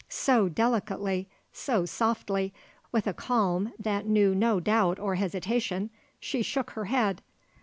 So 0.09 0.49
delicately, 0.49 1.29
so 1.53 1.85
softly, 1.85 2.55
with 2.91 3.05
a 3.05 3.13
calm 3.13 3.71
that 3.77 4.07
knew 4.07 4.33
no 4.33 4.59
doubt 4.59 4.97
or 4.97 5.13
hesitation, 5.13 5.91
she 6.19 6.41
shook 6.41 6.71
her 6.71 6.85
head. 6.85 7.21